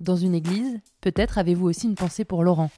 [0.00, 2.70] dans une église, peut-être avez-vous aussi une pensée pour Laurent.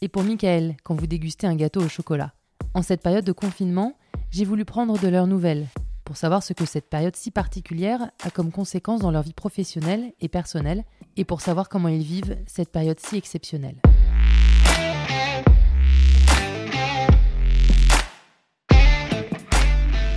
[0.00, 2.32] Et pour Michael quand vous dégustez un gâteau au chocolat.
[2.74, 3.94] En cette période de confinement,
[4.30, 5.66] j'ai voulu prendre de leurs nouvelles,
[6.04, 10.12] pour savoir ce que cette période si particulière a comme conséquence dans leur vie professionnelle
[10.20, 10.84] et personnelle,
[11.16, 13.76] et pour savoir comment ils vivent cette période si exceptionnelle.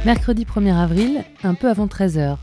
[0.06, 2.38] Mercredi 1er avril, un peu avant 13h,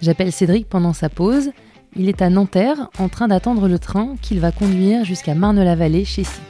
[0.00, 1.50] j'appelle Cédric pendant sa pause.
[1.96, 6.22] Il est à Nanterre en train d'attendre le train qu'il va conduire jusqu'à Marne-la-Vallée chez
[6.22, 6.40] Si.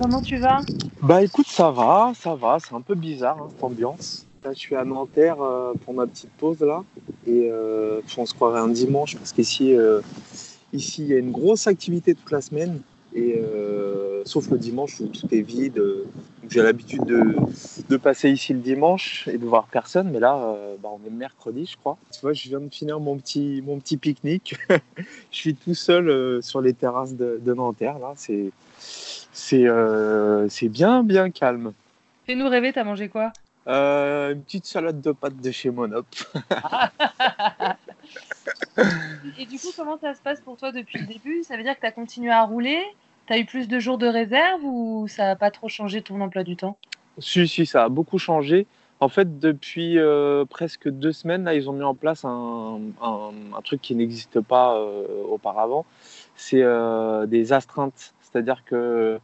[0.00, 0.60] Comment tu vas?
[1.02, 2.58] Bah écoute, ça va, ça va.
[2.60, 4.24] C'est un peu bizarre hein, cette ambiance.
[4.44, 6.84] Là, je suis à Nanterre euh, pour ma petite pause là.
[7.26, 10.00] Et euh, on se croirait un dimanche parce qu'ici, euh,
[10.72, 12.80] ici, il y a une grosse activité toute la semaine.
[13.16, 13.40] Et
[14.24, 15.80] sauf le dimanche où tout est vide.
[16.50, 20.10] J'ai l'habitude de, passer ici le dimanche et de voir personne.
[20.10, 21.96] Mais là, bah, on est mercredi, je crois.
[22.12, 24.56] Tu vois, je viens de finir mon petit, mon petit pique-nique.
[24.68, 27.98] je suis tout seul sur les terrasses de, de Nanterre.
[27.98, 28.52] Là, c'est
[29.52, 31.72] euh, c'est bien, bien calme.
[32.26, 33.32] Fais-nous rêver, t'as mangé quoi?
[33.66, 36.06] Euh, Une petite salade de pâtes de chez Monop.
[39.38, 41.42] Et du coup, comment ça se passe pour toi depuis le début?
[41.44, 42.82] Ça veut dire que tu as continué à rouler?
[43.26, 46.20] Tu as eu plus de jours de réserve ou ça n'a pas trop changé ton
[46.20, 46.76] emploi du temps?
[47.18, 48.66] Si, si, ça a beaucoup changé.
[49.00, 52.80] En fait, depuis euh, presque deux semaines, là, ils ont mis en place un,
[53.64, 54.78] truc qui n'existe pas
[55.28, 55.84] auparavant.
[56.36, 56.62] C'est
[57.26, 59.20] des astreintes c'est-à-dire que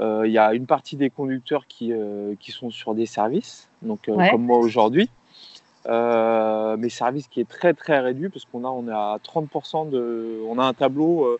[0.00, 3.68] euh, il y a une partie des conducteurs qui, euh, qui sont sur des services,
[3.80, 5.08] donc euh, comme moi aujourd'hui.
[5.86, 10.40] mais service qui est très très réduit parce qu'on a on est à 30% de
[10.48, 11.38] on a un tableau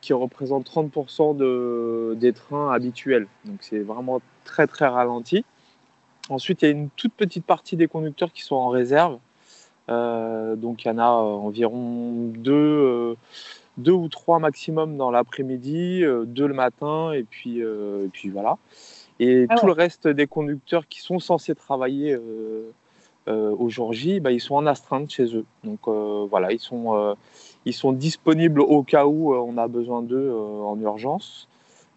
[0.00, 5.44] qui représente 30% de, des trains habituels donc c'est vraiment très très ralenti
[6.28, 9.18] ensuite il y a une toute petite partie des conducteurs qui sont en réserve
[9.88, 13.16] donc il y en a environ deux
[13.80, 18.28] deux ou trois maximum dans l'après-midi, euh, deux le matin, et puis, euh, et puis
[18.28, 18.58] voilà.
[19.18, 22.70] Et ah tout le reste des conducteurs qui sont censés travailler euh,
[23.26, 25.44] au jour J, bah, ils sont en astreinte chez eux.
[25.62, 27.16] Donc voilà, ils sont,
[27.64, 31.48] ils sont disponibles au cas où on a besoin d'eux en urgence.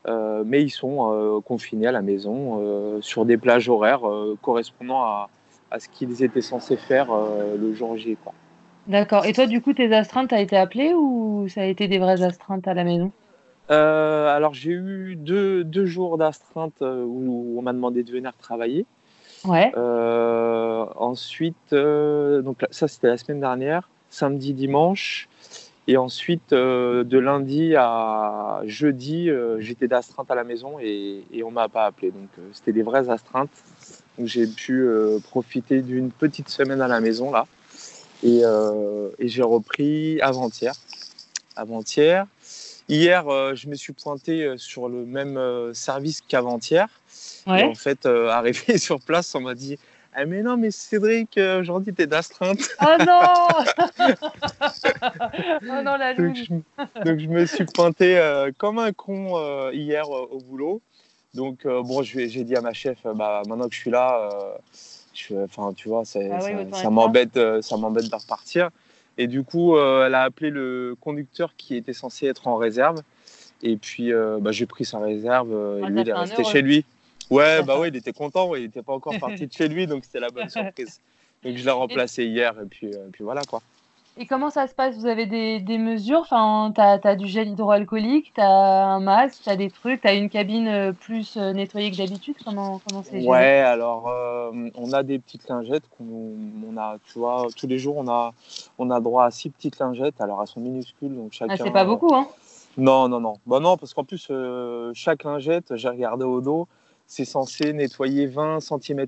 [0.07, 4.01] mais ils sont confinés à la maison sur des plages horaires
[4.41, 5.29] correspondant à,
[5.71, 7.07] à ce qu'ils étaient censés faire
[7.57, 8.17] le jour J.
[8.23, 8.33] Quoi.
[8.87, 9.25] D'accord.
[9.25, 12.21] Et toi, du coup, tes astreintes, t'as été appelé ou ça a été des vraies
[12.21, 13.11] astreintes à la maison?
[13.71, 18.33] Euh, Alors, j'ai eu deux, deux jours d'astreinte euh, où on m'a demandé de venir
[18.37, 18.85] travailler.
[19.45, 19.71] Ouais.
[19.77, 25.27] Euh, ensuite, donc ça, c'était la semaine dernière, samedi, dimanche.
[25.87, 29.29] Et ensuite, de lundi à jeudi,
[29.59, 32.11] j'étais d'astreinte à la maison et, et on m'a pas appelé.
[32.11, 33.51] Donc, c'était des vraies astreintes.
[34.17, 34.87] Donc, j'ai pu
[35.29, 37.47] profiter d'une petite semaine à la maison là.
[38.25, 40.73] Euh, et, j'ai repris avant-hier.
[41.55, 42.25] Avant-hier.
[42.89, 45.39] Hier, euh, je me suis pointé euh, sur le même
[45.73, 46.87] service qu'avant-hier.
[47.47, 49.77] Et en fait, arrivé sur place, on m'a dit
[50.15, 52.59] ah mais non, mais Cédric, aujourd'hui t'es d'astreinte.
[52.81, 53.21] Oh non
[55.63, 56.53] Oh non, la donc je,
[57.03, 58.21] donc je, me suis pointé
[58.57, 60.81] comme un con hier au boulot.
[61.33, 64.29] Donc bon, j'ai dit à ma chef, bah, maintenant que je suis là,
[65.43, 66.39] enfin, tu vois, ah
[66.73, 68.69] ça, m'embête, euh, ça m'embête de repartir.
[69.17, 73.01] Et du coup, euh, elle a appelé le conducteur qui était censé être en réserve.
[73.61, 75.51] Et puis, euh, bah, j'ai pris sa réserve.
[75.81, 76.85] et lui, il est resté chez lui.
[77.33, 78.55] Ouais, bah ouais, il était content.
[78.55, 80.99] il n'était pas encore parti de chez lui, donc c'était la bonne surprise.
[81.43, 83.61] Donc je l'ai remplacé hier, et puis, puis voilà quoi.
[84.15, 84.95] Et comment ça se passe?
[84.95, 86.19] Vous avez des, des mesures?
[86.19, 90.07] Enfin, tu as, du gel hydroalcoolique, tu as un masque, tu as des trucs, tu
[90.07, 92.35] as une cabine euh, plus euh, nettoyée que d'habitude?
[92.45, 96.35] Comment c'est Ouais, alors euh, on a des petites lingettes qu'on
[96.71, 98.33] on a, tu vois, tous les jours on a,
[98.77, 100.21] on a droit à six petites lingettes.
[100.21, 101.55] Alors elles sont minuscules, donc chacun.
[101.57, 102.27] Ah, c'est pas beaucoup, hein
[102.77, 103.39] Non, non, non.
[103.47, 104.31] Bah non, parce qu'en plus,
[104.93, 106.67] chaque lingette, j'ai regardé au dos,
[107.13, 109.05] c'est censé nettoyer 20 cm.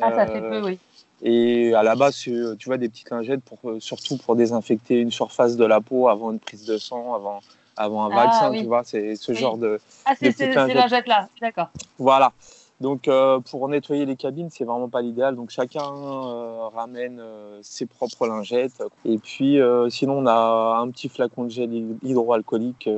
[0.00, 0.78] Ah, ça fait peu, oui.
[1.22, 5.12] Et à la base, tu vois, des petites lingettes pour, euh, surtout pour désinfecter une
[5.12, 7.40] surface de la peau avant une prise de sang, avant,
[7.76, 9.78] avant un ah vaccin, tu vois, c'est ce genre de.
[10.06, 11.68] Ah, c'est ces lingettes-là, d'accord.
[11.98, 12.32] Voilà.
[12.80, 15.36] Donc euh, pour nettoyer les cabines, c'est vraiment pas l'idéal.
[15.36, 18.82] Donc chacun euh, ramène euh, ses propres lingettes.
[19.04, 19.58] Et puis
[19.90, 21.70] sinon, on a un petit flacon de gel
[22.02, 22.88] hydroalcoolique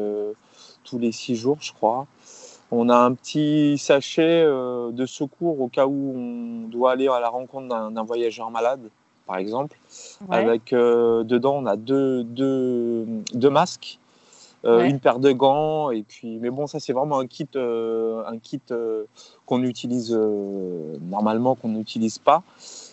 [0.85, 2.07] tous les six jours, je crois.
[2.77, 7.29] On a un petit sachet de secours au cas où on doit aller à la
[7.29, 8.91] rencontre d'un voyageur malade,
[9.27, 9.79] par exemple.
[10.29, 13.99] Avec dedans, on a deux, deux, deux masques
[14.65, 18.25] euh, une paire de gants et puis mais bon ça c'est vraiment un kit euh,
[18.27, 19.05] un kit euh,
[19.45, 20.19] qu'on utilise
[21.03, 22.43] normalement qu'on n'utilise pas.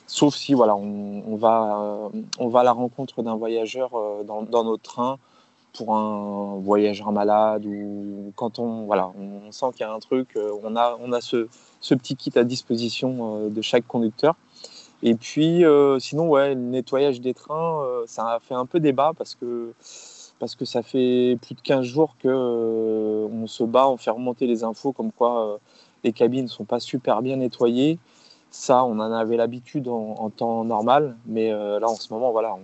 [0.05, 3.91] Sauf si voilà on, va on va à la rencontre d'un voyageur
[4.25, 5.17] dans, dans, notre train
[5.73, 10.37] pour un voyageur malade ou quand on voilà on sent qu'il y a un truc
[10.63, 11.47] on a on a ce,
[11.81, 14.35] petit kit à disposition de chaque conducteur
[15.01, 15.63] et puis
[15.99, 19.73] sinon ouais le nettoyage des trains ça a fait un peu débat parce que
[20.41, 24.09] parce que ça fait plus de 15 jours que euh, on se bat, on fait
[24.09, 25.57] remonter les infos comme quoi euh,
[26.03, 27.99] les cabines ne sont pas super bien nettoyées.
[28.49, 32.55] Ça, on en avait l'habitude en, temps normal, mais euh, là, en ce moment, voilà,
[32.55, 32.61] on,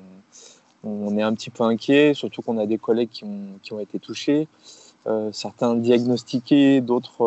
[1.17, 3.99] est un petit peu inquiet, surtout qu'on a des collègues qui ont, qui ont été
[3.99, 4.47] touchés.
[5.31, 7.23] certains diagnostiqués, d'autres,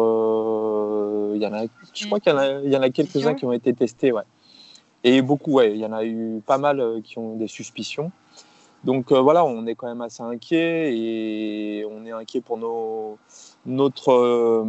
[1.34, 1.64] il y en a,
[1.94, 4.22] je crois qu'il y en a, quelques-uns qui ont été testés, ouais.
[5.02, 8.12] Et beaucoup, ouais, il y en a eu pas mal qui ont des suspicions.
[8.84, 13.18] Donc euh, voilà, on est quand même assez inquiet et on est inquiet pour nos,
[13.66, 14.64] notre, euh,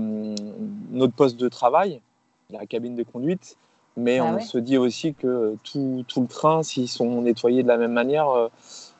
[0.91, 2.01] notre poste de travail,
[2.49, 3.57] la cabine de conduite.
[3.97, 7.67] Mais ah on se dit aussi que tout, tout le train, s'ils sont nettoyés de
[7.67, 8.47] la même manière, euh,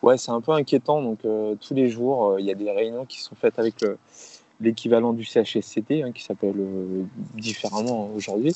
[0.02, 1.02] ouais, c'est un peu inquiétant.
[1.02, 3.76] Donc tous les jours, il y a des réunions qui sont faites avec
[4.60, 6.56] l'équivalent du CHSCT, hein, qui s'appelle
[7.36, 8.54] différemment aujourd'hui,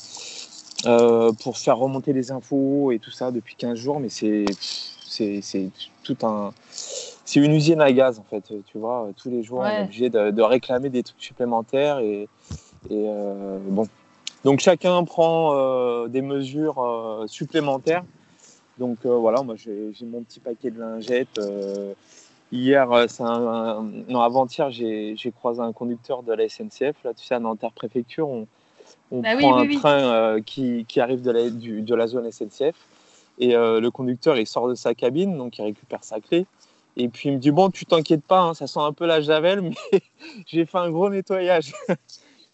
[1.42, 3.98] pour faire remonter les infos et tout ça depuis 15 jours.
[3.98, 4.44] Mais c'est
[5.40, 5.70] c'est
[6.02, 6.52] tout un.
[6.70, 9.08] C'est une usine à gaz en fait, tu vois.
[9.16, 12.28] Tous les jours, on est obligé de, réclamer des trucs supplémentaires et,
[12.90, 13.86] euh, bon.
[14.44, 18.04] Donc chacun prend euh, des mesures euh, supplémentaires.
[18.78, 21.40] Donc voilà, moi j'ai mon petit paquet de lingettes.
[22.52, 27.02] hier, un, non avant-hier, j'ai croisé un conducteur de la SNCF.
[27.02, 28.46] Là, tu sais, à Nanterre préfecture, on,
[29.10, 32.74] on ah prend un train qui, qui, arrive de la, du, de la zone SNCF
[33.38, 36.46] et euh, le conducteur, il sort de sa cabine, donc il récupère sa clé.
[36.96, 39.20] Et puis il me dit Bon, tu t'inquiètes pas, hein, ça sent un peu la
[39.20, 39.74] javel, mais
[40.46, 41.72] j'ai fait un gros nettoyage.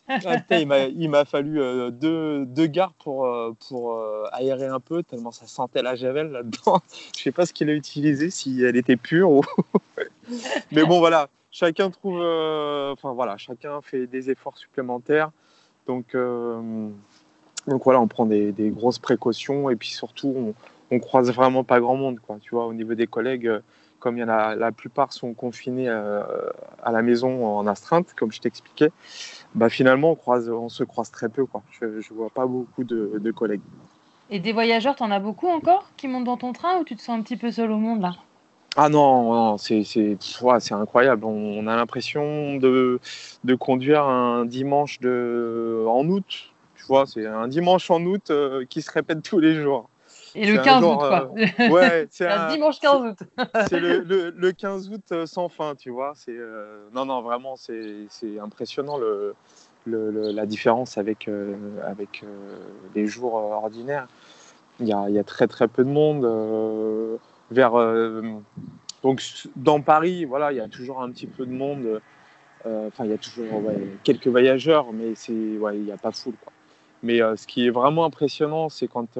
[0.50, 4.00] il m'a fallu euh, deux, deux gares pour, euh, pour
[4.32, 6.80] aérer un peu, tellement ça sentait la javel là-dedans.
[7.16, 9.42] Je sais pas ce qu'il a utilisé, si elle était pure ou.
[10.72, 12.20] mais bon, voilà, chacun trouve.
[12.20, 15.30] Enfin voilà, chacun fait des efforts supplémentaires.
[15.86, 16.16] Donc.
[17.68, 20.54] Donc voilà, on prend des, des, grosses précautions et puis surtout, on,
[20.92, 22.36] on croise vraiment pas grand monde, quoi.
[22.40, 23.60] Tu vois, au niveau des collègues, euh,
[24.02, 26.22] comme il y en a, la plupart sont confinés euh,
[26.82, 28.90] à la maison en astreinte, comme je t'expliquais,
[29.54, 31.62] bah finalement on, croise, on se croise très peu, quoi.
[31.80, 33.62] Je, ne vois pas beaucoup de, collègues.
[34.28, 36.96] Et des voyageurs, tu en as beaucoup encore qui montent dans ton train ou tu
[36.96, 38.16] te sens un petit peu seul au monde là?
[38.76, 39.84] Ah non, non c'est
[40.72, 41.24] incroyable.
[41.24, 42.98] On, a l'impression de,
[43.44, 46.52] de conduire un dimanche de, en août.
[46.74, 49.88] Tu vois, c'est un dimanche en août euh, qui se répète tous les jours.
[50.34, 51.30] Et le 15 août, quoi.
[51.36, 53.18] Euh, ouais, c'est un dimanche 15 août.
[53.68, 56.12] c'est le, le, 15 août euh, sans fin, tu vois.
[56.14, 58.08] C'est euh, non, non, vraiment, c'est
[58.40, 59.34] impressionnant le,
[59.86, 61.28] la différence avec
[61.84, 62.24] avec
[62.94, 64.06] les jours ordinaires.
[64.80, 67.18] Il y, a, il y, a, très très peu de monde
[67.50, 67.72] vers
[69.02, 69.22] donc
[69.56, 72.00] dans Paris, voilà, il y a toujours un petit peu de monde.
[72.64, 73.62] Enfin, il y a toujours
[74.04, 76.52] quelques voyageurs, mais c'est ouais, il n'y a pas foule, quoi.
[77.02, 79.18] Mais ce qui est vraiment impressionnant, c'est quand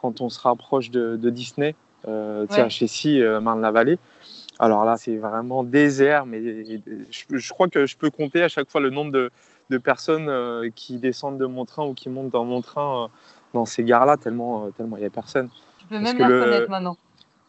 [0.00, 1.74] quand on se rapproche de, Disney,
[2.08, 2.60] euh, ouais.
[2.60, 3.98] à Chessy, euh, Marne-la-Vallée.
[4.60, 6.40] Alors là, c'est vraiment désert, mais
[7.10, 10.98] je, crois que je peux compter à chaque fois le nombre de, personnes euh, qui
[10.98, 13.08] descendent de mon train ou qui montent dans mon train euh,
[13.54, 15.48] dans ces gares-là, tellement tellement il n'y a personne.
[15.78, 16.98] Tu peux même la reconnaître maintenant.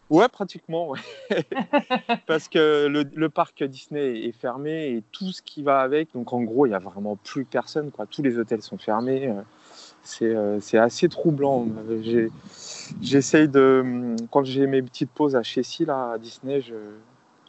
[0.09, 0.89] Ouais, pratiquement.
[0.89, 0.99] Ouais.
[2.27, 6.13] Parce que le, parc Disney est fermé et tout ce qui va avec.
[6.13, 7.91] Donc en gros, il n'y a vraiment plus personne.
[7.91, 8.05] Quoi.
[8.05, 9.33] Tous les hôtels sont fermés.
[10.21, 11.67] Euh, c'est assez troublant.
[13.01, 14.15] J'essaye de.
[14.31, 16.75] Quand j'ai mes petites pauses à Chessy, là, à Disney, je,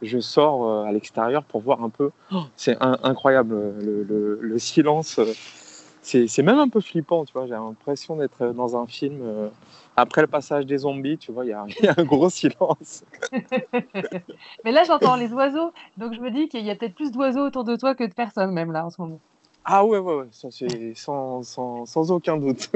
[0.02, 2.10] je sors euh, à l'extérieur pour voir un peu.
[2.32, 5.18] Oh, c'est incroyable, le, le, silence.
[6.02, 7.46] C'est même un peu flippant, tu vois.
[7.46, 9.20] J'ai l'impression d'être dans un film.
[9.22, 9.48] Euh,
[9.96, 11.50] après le passage des zombies, tu vois, il y,
[11.84, 13.04] y, a un gros silence.
[14.64, 15.72] Mais là, j'entends les oiseaux.
[15.96, 18.14] Donc, je me dis qu'il y a peut-être plus d'oiseaux autour de toi que de
[18.14, 19.20] personnes, même là, en ce moment.
[19.64, 22.70] Ah ouais, ouais, ouais, ça c'est sans, sans, sans, aucun doute.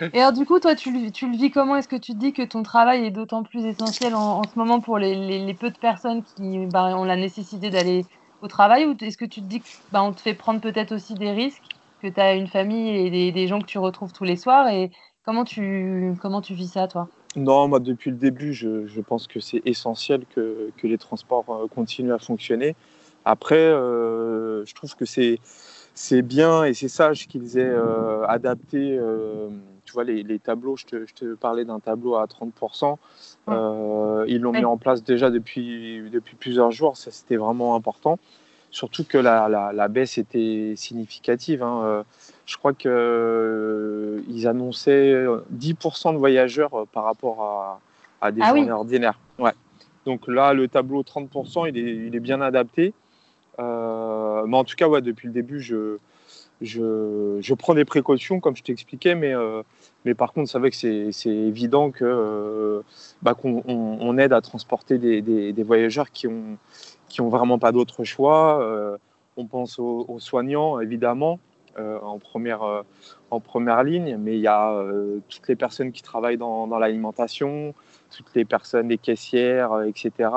[0.12, 1.76] Et alors du coup, toi, tu, tu le vis comment?
[1.76, 4.80] Est-ce que tu te dis que ton travail est d'autant plus essentiel en, ce moment
[4.80, 8.04] pour les, les, peu de personnes qui bah, ont la nécessité d'aller
[8.42, 8.86] au travail?
[8.86, 11.62] Ou est-ce que tu te dis qu'on bah, te fait prendre peut-être aussi des risques
[12.02, 14.68] que tu as une famille et des, des, gens que tu retrouves tous les soirs?
[14.68, 14.90] Et
[15.24, 17.08] comment tu, comment tu vis ça, toi?
[17.36, 21.44] Non, moi, depuis le début, je, je pense que c'est essentiel que, que, les transports
[21.48, 22.76] euh, continuent à fonctionner.
[23.24, 25.40] Après, euh, je trouve que c'est
[25.94, 29.48] c'est bien et c'est sage qu'ils aient euh, adapté, euh,
[29.84, 30.76] tu vois, les, les, tableaux.
[30.76, 32.96] Je te, je te parlais d'un tableau à 30%.
[33.48, 36.96] Euh, ils l'ont mis en place déjà depuis, depuis plusieurs jours.
[36.96, 38.18] Ça, c'était vraiment important.
[38.72, 41.62] Surtout que la, la, la baisse était significative.
[41.62, 42.04] Hein.
[42.44, 45.24] Je crois qu'ils annonçaient
[45.56, 47.80] 10% de voyageurs par rapport à,
[48.20, 48.70] à des ah journées oui.
[48.70, 49.18] ordinaires.
[49.38, 49.52] Ouais.
[50.06, 52.94] Donc là, le tableau 30%, il est, il est bien adapté.
[53.58, 55.98] Euh, mais en tout cas, ouais, depuis le début, je,
[56.60, 59.62] je, je, prends des précautions, comme je t'expliquais, mais, euh,
[60.04, 62.82] mais par contre, c'est vrai que c'est évident que euh,
[63.22, 66.58] bah, qu'on on, on aide à transporter des, des, voyageurs qui ont,
[67.08, 68.98] qui ont vraiment pas d'autre choix.
[69.36, 71.38] On pense aux, soignants, évidemment,
[71.78, 72.84] en, première,
[73.30, 74.84] en première ligne, mais il y a
[75.28, 77.74] toutes les personnes qui travaillent dans, dans l'alimentation,
[78.10, 80.30] toutes les personnes, les caissières, etc.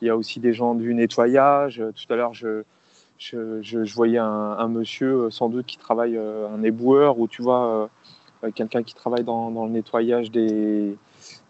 [0.00, 1.82] Il y a aussi des gens du nettoyage.
[1.94, 2.62] Tout à l'heure, je,
[3.18, 7.90] je, je, voyais un, monsieur, sans doute, qui travaille, un éboueur, ou tu vois,
[8.44, 10.96] euh, quelqu'un qui travaille dans, dans, le nettoyage des,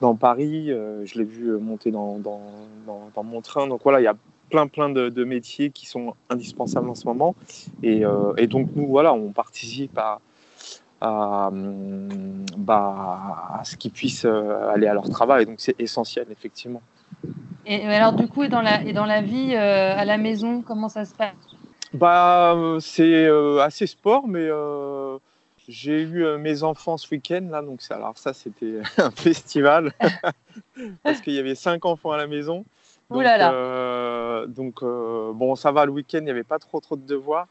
[0.00, 0.70] dans Paris.
[0.70, 2.40] Euh, je l'ai vu monter dans, dans,
[3.14, 3.66] dans, mon train.
[3.66, 4.16] Donc voilà, il y a
[4.50, 7.34] plein, plein de, métiers qui sont indispensables en ce moment.
[7.82, 10.20] Et, euh, et donc, nous, voilà, on participe à,
[11.00, 11.50] à,
[12.56, 15.46] bah, à ce qu'ils puissent aller à leur travail.
[15.46, 16.82] Donc, c'est essentiel, effectivement.
[17.66, 20.62] Et alors, du coup, et dans la, et dans la vie euh, à la maison,
[20.62, 21.34] comment ça se passe?
[21.92, 25.18] Bah, C'est euh, assez sport, mais euh,
[25.68, 27.46] j'ai eu mes enfants ce week-end.
[27.50, 29.92] Là, donc alors, ça, c'était un festival
[31.04, 32.64] parce qu'il y avait cinq enfants à la maison.
[33.10, 34.46] Donc, là là.
[34.46, 37.48] donc bon, ça va, le week-end, il n'y avait pas trop, trop de devoirs.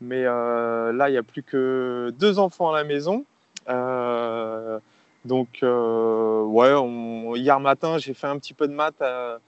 [0.00, 3.24] Mais là, il n'y a plus que deux enfants à la maison.
[5.24, 6.74] Donc, euh, ouais,
[7.38, 9.38] hier matin, j'ai fait un petit peu de maths à,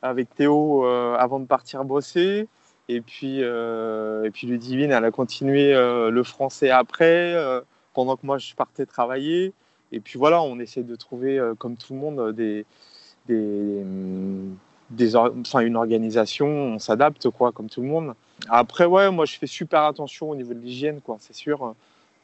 [0.00, 2.48] avec Théo euh, avant de partir bosser.
[2.88, 7.60] Et puis, euh, et puis Ludivine, elle a continué euh, le français après, euh,
[7.92, 9.52] pendant que moi, je partais travailler.
[9.92, 12.64] Et puis voilà, on essaie de trouver, comme tout le monde, des,
[13.28, 16.46] des enfin, une organisation.
[16.46, 18.14] On s'adapte, quoi, comme tout le monde.
[18.48, 21.74] Après, ouais, moi, je fais super attention au niveau de l'hygiène, quoi, c'est sûr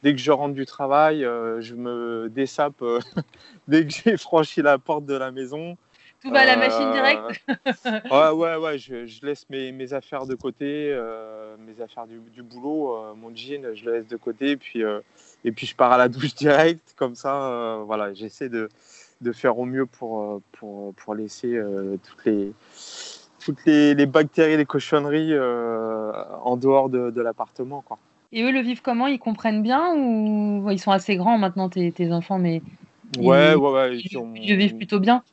[0.05, 2.99] dès que je rentre du travail, euh, je me dessape euh,
[3.67, 5.77] dès que j'ai franchi la porte de la maison.
[6.21, 7.43] Tout va à la machine directe
[8.11, 12.19] Ouais, ouais, ouais, je, je laisse mes, mes, affaires de côté, euh, mes affaires du,
[12.19, 14.99] du boulot, euh, mon jean, je le laisse de côté, et puis, euh,
[15.43, 18.69] et puis je pars à la douche direct, comme ça, voilà, j'essaie de,
[19.21, 21.59] de, faire au mieux pour, pour, pour laisser
[22.03, 22.53] toutes les
[23.43, 27.97] toutes les, les, bactéries, les cochonneries en dehors de, de l'appartement, quoi.
[28.31, 29.07] Et eux le vivent comment?
[29.07, 32.39] Ils comprennent bien ou ils sont assez grands maintenant tes, tes enfants?
[32.39, 32.61] Mais
[33.17, 35.23] ouais ils, ouais ouais ils, vivent plutôt bien?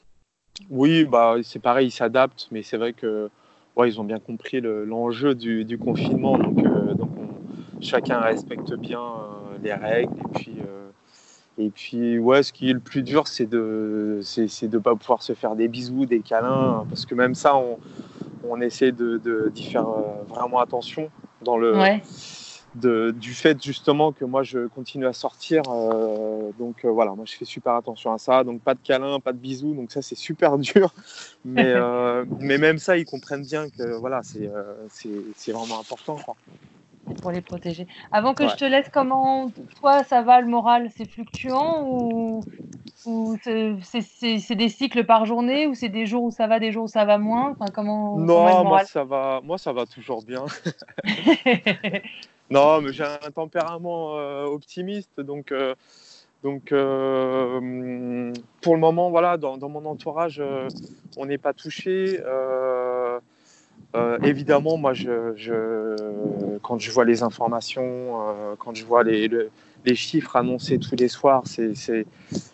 [0.71, 3.31] Oui bah c'est pareil ils s'adaptent mais c'est vrai que
[3.77, 6.39] ouais ils ont bien compris l'enjeu le, du, du, confinement.
[6.39, 10.13] Donc euh, donc on, chacun respecte bien euh, les règles.
[10.19, 10.89] Et puis euh,
[11.59, 15.23] et puis ouais ce qui est le plus dur c'est de c'est de pas pouvoir
[15.23, 17.79] se faire des bisous des câlins parce que même ça on,
[18.49, 19.89] on essaie de d'y faire
[20.29, 21.11] vraiment attention
[21.43, 22.03] dans le ouais
[22.75, 25.63] de, du fait justement que moi je continue à sortir.
[25.69, 28.45] Euh, donc euh, voilà, moi je fais super attention à ça.
[28.45, 29.75] Donc pas de câlins, pas de bisous.
[29.75, 30.95] Donc ça c'est super dur.
[31.45, 36.17] Mais, euh, mais même ça, ils comprennent bien que voilà, c'est vraiment important.
[36.17, 36.37] Quoi.
[37.21, 37.89] Pour les protéger.
[38.13, 38.49] Avant que ouais.
[38.51, 39.51] je te laisse, comment
[39.81, 42.43] toi ça va le moral C'est fluctuant ou,
[43.07, 46.85] ou c'est des cycles par journée ou c'est des jours où ça va, des jours
[46.85, 47.51] où ça va moins?
[47.51, 50.45] Enfin, comment, Non, comment moi ça va, moi ça va toujours bien.
[52.53, 55.75] Non, mais j'ai un tempérament euh, optimiste, donc, euh,
[56.43, 58.31] donc euh,
[58.61, 60.43] pour le moment, voilà, dans, mon entourage,
[61.17, 62.21] on n'est pas touché.
[64.23, 68.19] Évidemment, moi, je, je, quand je vois les informations,
[68.59, 69.49] quand je vois les, le,
[69.87, 71.45] les, chiffres annoncés tous les soirs,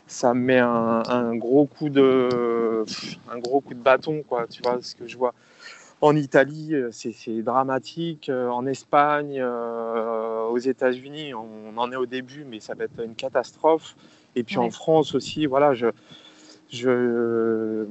[0.06, 2.84] ça me met un, un, gros coup de,
[3.32, 4.46] un gros coup de bâton, quoi.
[4.46, 5.34] Tu vois ce que je vois
[6.00, 8.28] en Italie, euh, c'est dramatique.
[8.28, 13.02] Euh, en Espagne, euh, aux États-Unis, on en est au début, mais ça va être
[13.02, 13.96] une catastrophe.
[14.36, 14.66] Et puis ouais.
[14.66, 15.88] en France aussi, voilà, je,
[16.70, 17.86] je,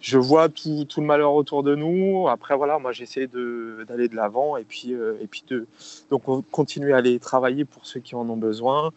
[0.00, 2.26] je vois tout, tout, le malheur autour de nous.
[2.28, 5.66] Après, voilà, moi, j'essaie d'aller de l'avant et puis, euh, et puis de
[6.10, 8.92] donc continuer à aller travailler pour ceux qui en ont besoin.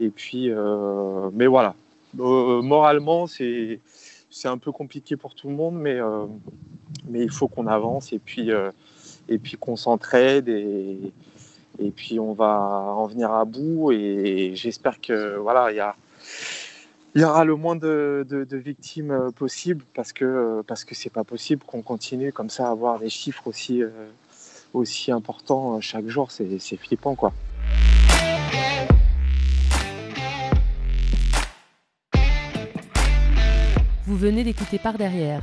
[0.00, 1.74] Et puis, euh, mais voilà,
[2.14, 3.80] moralement, c'est
[4.30, 5.98] c'est un peu compliqué pour tout le monde, mais,
[7.08, 8.70] mais il faut qu'on avance et puis, euh,
[9.28, 11.12] et puis qu'on s'entraide et,
[11.78, 12.58] et puis on va
[12.96, 18.46] en venir à bout et j'espère que voilà, il y y aura le moins de,
[18.52, 22.70] victimes euh, possible parce que parce que c'est pas possible qu'on continue comme ça à
[22.70, 23.90] avoir des chiffres aussi euh,
[24.74, 26.30] aussi importants chaque jour.
[26.30, 27.32] C'est flippant quoi.
[34.06, 35.42] Vous venez d'écouter Par derrière,